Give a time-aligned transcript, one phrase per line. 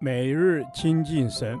[0.00, 1.58] 每日亲近神，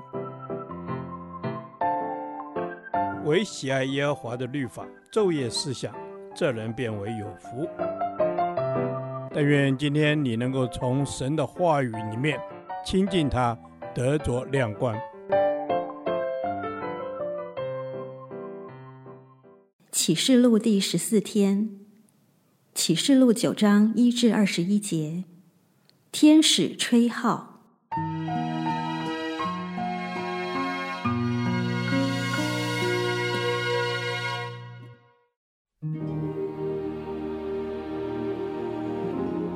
[3.24, 5.94] 唯喜爱耶和华的律法，昼夜思想，
[6.34, 7.68] 这人便为有福。
[9.32, 12.38] 但愿今天你能够从神的话语里面
[12.84, 13.58] 亲近他，
[13.94, 14.94] 得着亮光。
[19.90, 21.70] 启示录第十四天，
[22.74, 25.24] 启示录九章一至二十一节，
[26.12, 27.53] 天使吹号。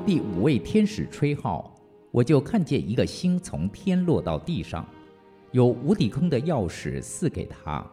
[0.07, 1.75] 第五位天使吹号，
[2.13, 4.87] 我就看见一个星从天落到地上，
[5.51, 7.85] 有无底坑的钥匙赐给他，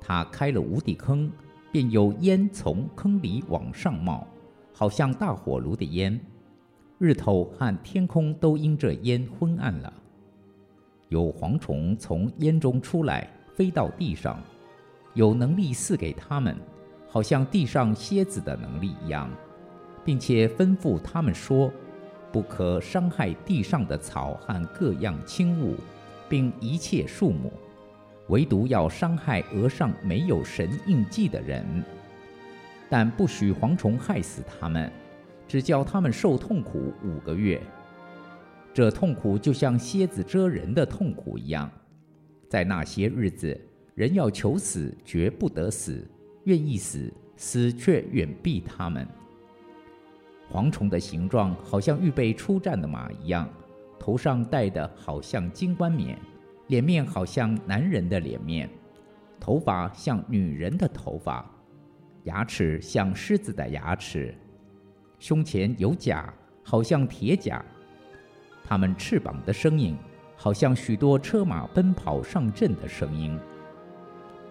[0.00, 1.28] 他开了无底坑，
[1.72, 4.24] 便有烟从坑里往上冒，
[4.72, 6.20] 好像大火炉的烟。
[6.98, 9.92] 日头和天空都因这烟昏暗了。
[11.08, 14.42] 有蝗虫从烟中出来，飞到地上，
[15.12, 16.56] 有能力赐给他们，
[17.08, 19.30] 好像地上蝎子的能力一样，
[20.04, 21.70] 并且吩咐他们说：
[22.32, 25.76] 不可伤害地上的草和各样轻物，
[26.28, 27.52] 并一切树木，
[28.28, 31.84] 唯独要伤害额上没有神印记的人，
[32.88, 34.90] 但不许蝗虫害死他们。
[35.46, 37.60] 只叫他们受痛苦五个月，
[38.72, 41.70] 这痛苦就像蝎子蛰人的痛苦一样。
[42.48, 43.60] 在那些日子，
[43.94, 46.06] 人要求死，绝不得死；
[46.44, 49.06] 愿意死，死却远避他们。
[50.52, 53.48] 蝗虫的形状好像预备出战的马一样，
[53.98, 56.18] 头上戴的好像金冠冕，
[56.68, 58.68] 脸面好像男人的脸面，
[59.40, 61.48] 头发像女人的头发，
[62.24, 64.34] 牙齿像狮子的牙齿。
[65.24, 66.30] 胸前有甲，
[66.62, 67.58] 好像铁甲；
[68.62, 69.96] 它们翅膀的声音，
[70.36, 73.40] 好像许多车马奔跑上阵的声音。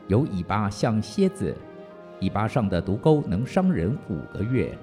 [0.08, 1.56] 有尾巴像蝎子，
[2.22, 4.76] 尾巴上的毒钩能伤人五个月。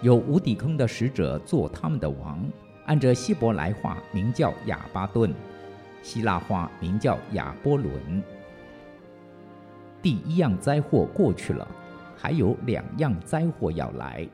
[0.00, 2.42] 有无底坑的使者做他们的王，
[2.86, 5.34] 按着希伯来话名叫亚巴顿，
[6.00, 8.22] 希腊话名叫亚波伦。
[10.00, 11.68] 第一样灾祸过去了，
[12.16, 14.26] 还有两样灾祸要来。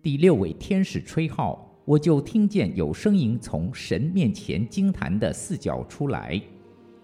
[0.00, 6.40] 第六位天使吹号，我就听见有声音从神面前惊坛的四角出来，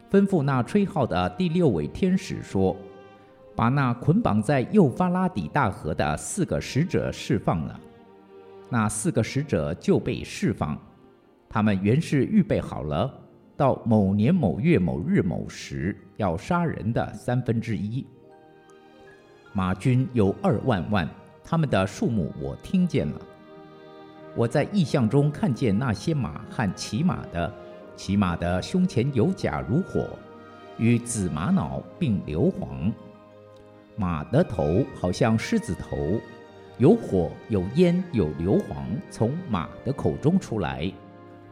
[0.09, 2.77] 吩咐那吹号的第六位天使说
[3.57, 7.81] ：“把那捆绑在幼发拉底大河的四个使者释放了。”
[8.71, 10.79] 那四个使者就被释放，
[11.49, 13.13] 他们原是预备好了，
[13.57, 18.07] 到某年某月某日某时要杀人的三分之一。
[19.53, 21.09] 马军有二万万。
[21.45, 23.21] 他们的数目我听见了。
[24.35, 27.53] 我在异象中看见那些马和骑马的，
[27.95, 30.09] 骑马的胸前有甲如火，
[30.79, 32.91] 与紫玛瑙并硫磺。
[33.97, 36.19] 马的头好像狮子头，
[36.79, 40.91] 有火有烟有硫磺从马的口中出来，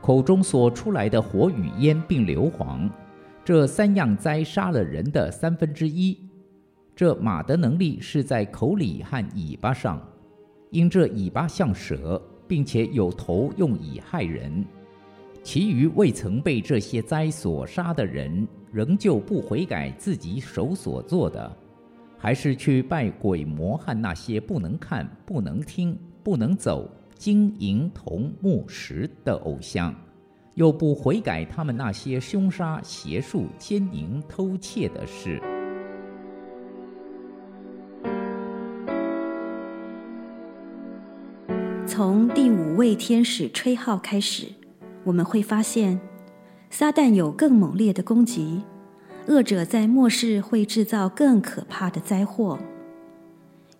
[0.00, 2.90] 口中所出来的火与烟并硫磺，
[3.44, 6.18] 这三样灾杀了人的三分之一。
[6.94, 10.00] 这马的能力是在口里和尾巴上，
[10.70, 14.64] 因这尾巴像蛇，并且有头用以害人。
[15.42, 21.50] 其余未曾被这些灾所杀的人，仍旧不悔改自己手所做的，
[22.16, 29.92] 还是去拜鬼魔和那些不能看、不能听、不能走、金银铜木石的偶像，
[30.54, 35.42] 又不悔改他们那些凶杀、邪术、奸淫、偷窃的事。
[42.04, 44.48] 从第五位天使吹号开始，
[45.04, 46.00] 我们会发现，
[46.68, 48.62] 撒旦有更猛烈的攻击，
[49.28, 52.58] 恶者在末世会制造更可怕的灾祸。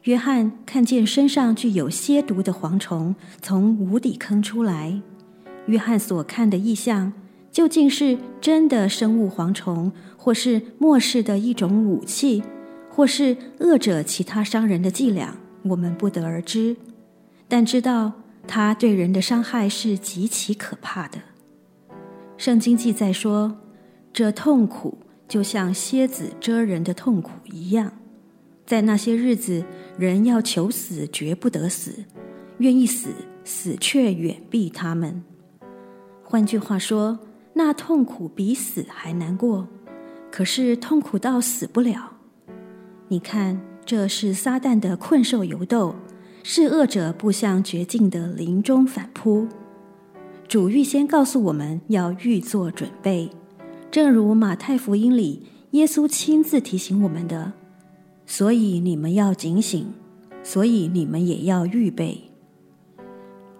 [0.04, 5.02] 约翰看见身上具有蝎毒的蝗虫从无底坑出来。
[5.66, 7.12] 约翰所看的异象，
[7.50, 12.44] 究竟是真的生物蝗虫，或是末世的一种武器，
[12.88, 16.76] 或是恶者其他伤人的伎俩，我们不得而知。
[17.48, 18.12] 但知道
[18.46, 21.18] 他对人的伤害是极其可怕的。
[22.36, 23.56] 圣经记载说，
[24.12, 24.98] 这痛苦
[25.28, 27.92] 就像蝎子蛰人的痛苦一样。
[28.66, 29.64] 在那些日子，
[29.98, 32.04] 人要求死，绝不得死；
[32.58, 33.10] 愿意死，
[33.44, 35.22] 死却远避他们。
[36.22, 37.18] 换句话说，
[37.54, 39.68] 那痛苦比死还难过。
[40.30, 42.10] 可是痛苦到死不了。
[43.08, 45.94] 你看，这是撒旦的困兽犹斗。
[46.42, 49.46] 是恶者步向绝境的临终反扑。
[50.48, 53.30] 主预先告诉我们要预做准备，
[53.90, 57.52] 正如马太福音里耶稣亲自提醒我们的。
[58.26, 59.86] 所以你们要警醒，
[60.42, 62.30] 所以你们也要预备。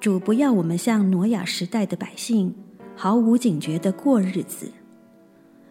[0.01, 2.55] 主不要我们像挪亚时代的百姓，
[2.97, 4.71] 毫无警觉地过日子。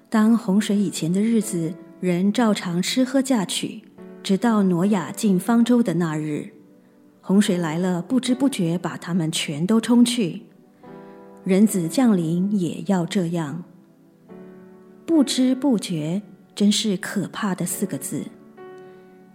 [0.10, 3.81] 当洪水以前的日子，人照常吃喝嫁娶，
[4.24, 6.50] 直到挪亚进方舟的那日，
[7.21, 10.41] 洪水来了，不知不觉把他们全都冲去。
[11.44, 13.63] 人子降临也要这样，
[15.06, 16.23] 不知不觉，
[16.56, 18.25] 真是可怕的四个字。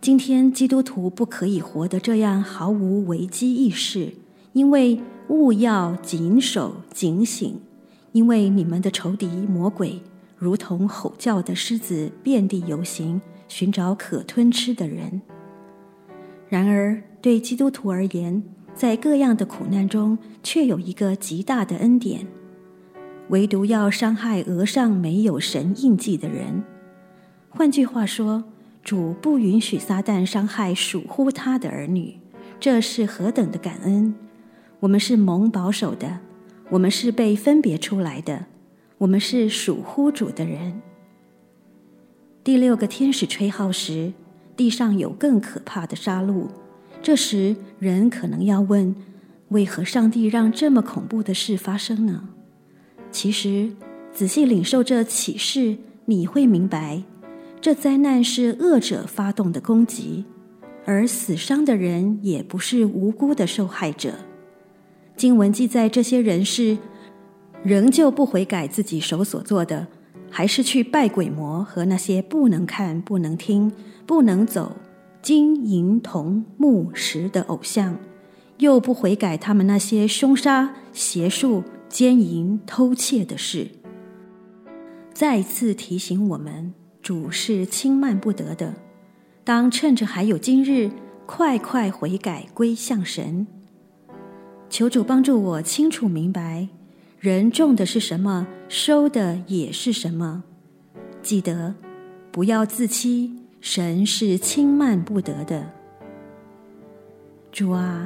[0.01, 4.13] 今天基督徒不可以活得这样毫无危机意识，
[4.53, 7.61] 因为务要谨守警醒，
[8.13, 10.01] 因为你们的仇敌魔鬼
[10.37, 15.23] 如同吼叫的狮子，遍地游行，寻找可吞吃的人。
[16.57, 18.43] 然而，对基督徒而言，
[18.75, 22.27] 在各样的苦难中，却有一个极大的恩典，
[23.29, 26.65] 唯独要伤害额上没有神印记的人。
[27.51, 28.43] 换句话说，
[28.83, 32.19] 主不允许撒旦伤害属乎他的儿女，
[32.59, 34.15] 这是何等的感恩！
[34.81, 36.21] 我们是蒙保守的，
[36.71, 38.47] 我们是被分别出来的，
[38.97, 40.81] 我们是属乎主的人。
[42.43, 44.15] 第六个天使吹号时，
[44.57, 46.47] 地上有更可怕的杀戮。
[47.03, 48.95] 这时，人可能要问：
[49.51, 52.29] 为何上帝让这么恐怖的事发生呢？
[53.13, 53.71] 其实，
[54.13, 55.77] 仔细领受这启示，
[56.07, 57.03] 你会明白。
[57.61, 60.25] 这灾难是恶者发动的攻击，
[60.85, 64.15] 而死伤的人也不是无辜的受害者。
[65.17, 66.79] 经文记载，这些人是
[67.63, 69.87] 仍旧不悔改自己手所做的，
[70.31, 73.73] 还是去拜鬼魔和那些不能看、不能听、
[74.07, 74.77] 不能走
[75.23, 77.99] 金银铜木石的偶像，
[78.59, 83.69] 又不悔改他们那些凶杀、邪术、奸淫、偷窃的事。
[85.13, 86.75] 再次提醒我们。
[87.03, 88.75] 主是轻慢不得的，
[89.45, 90.91] 当趁着还有今日，
[91.25, 93.47] 快快悔改归向神。
[94.69, 96.67] 求主帮助我清楚明白，
[97.27, 100.45] 人种的是什么，收的也是什么。
[101.25, 101.75] 记得
[102.31, 105.73] 不要自欺，神是轻慢不得的。
[107.51, 108.05] 主啊，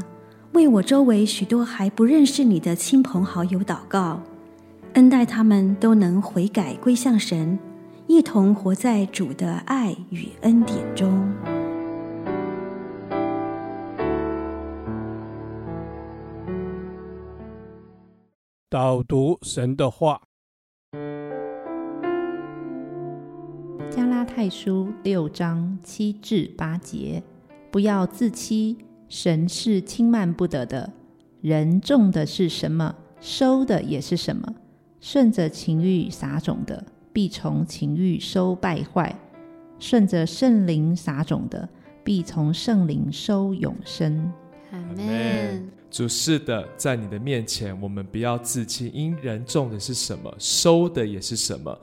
[0.55, 4.23] 为我周围许多还不认识你的亲朋好友祷告，
[4.95, 7.59] 恩待他们都能悔改归向神。
[8.07, 11.31] 一同活在主的爱与恩典中。
[18.71, 20.23] 导读神的话，
[23.91, 27.21] 加拉太书六章七至八节：
[27.73, 28.79] 不要自欺，
[29.09, 30.93] 神是轻慢不得的。
[31.41, 34.55] 人种的是什么，收的也是什么。
[35.01, 36.87] 顺着情欲撒种的。
[37.13, 39.19] 必从情欲收败坏，
[39.81, 41.69] 顺着圣灵撒种的，
[42.05, 44.33] 必从圣灵收永生。
[44.71, 45.80] 阿门。
[45.91, 51.77] 主是的，在你的面前，我们不要自欺，因人种的是什么，收的也是什么。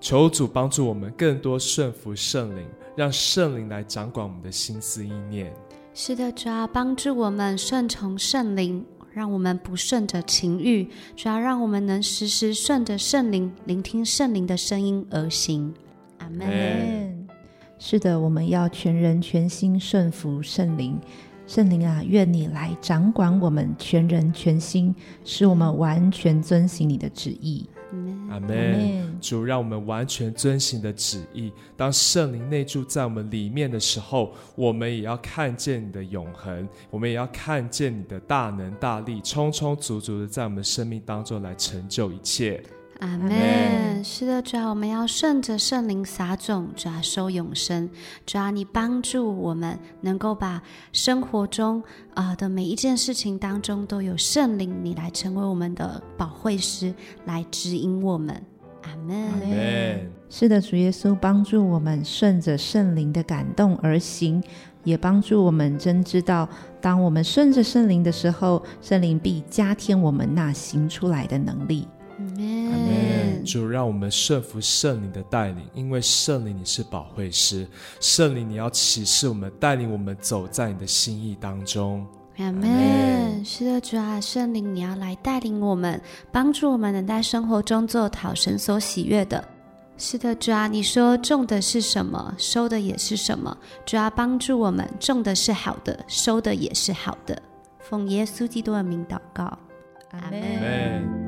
[0.00, 2.64] 求主帮助我们更多顺服圣灵，
[2.94, 5.52] 让圣灵来掌管我们的心思意念。
[5.94, 8.84] 是的，主要帮助我们顺从圣灵。
[9.10, 15.74] 让我们不顺着情欲，主要让我们能时时顺着圣灵，聆听圣灵的声音而行。
[16.18, 17.26] 阿门。
[17.80, 20.96] 是的，我们要全人全心顺服圣灵。
[21.48, 27.66] 圣灵啊，愿你来掌管我们全人全心，使我们完全遵行你的旨意。
[28.28, 29.18] 阿门。
[29.18, 31.50] 主，让我们完全遵行的旨意。
[31.74, 42.62] 当圣灵内住在我们里面的时候，我们也要看见你的永恒，我们也要看见你的大能大力，充充足足的在我们生命当中来成就一切。
[43.00, 44.02] 阿门。
[44.02, 47.88] 是的，主啊，我们要顺着圣灵撒种，主啊，收永生。
[48.26, 50.62] 主啊，你帮助我们能够把
[50.92, 51.82] 生活中
[52.14, 56.92] 啊、呃、的每一件事情当中都有圣灵，你来成为我们的保惠师，
[57.24, 58.42] 来指引我们。
[58.82, 59.16] 阿门。
[59.30, 60.10] 阿门。
[60.28, 64.42] 是的，主耶稣帮助我们顺着圣灵的感动而行，
[64.84, 66.48] 也帮助我们真知道，
[66.80, 71.86] 当我们顺着圣灵的时候，圣灵必加添我们那行出来的能力。
[72.18, 73.44] 阿门。
[73.44, 77.66] 主，让我们顺服圣灵的带领，因为圣灵你是保惠师，
[78.00, 82.06] 圣灵你要启示我们，带领我们走在你的心意当中。
[82.38, 83.44] 阿门。
[83.44, 86.00] 是的，主啊，圣灵你要来带领我们，
[86.32, 89.42] 帮助我们能在生活中做讨神所喜悦的。
[89.96, 93.56] 是的，主啊，你说种的是什么，收的也是什么。
[93.86, 97.40] 主啊，帮助我们种的是好的，收的也是好的。
[97.80, 99.44] 奉耶稣基督的名祷告。
[100.10, 101.27] 阿门。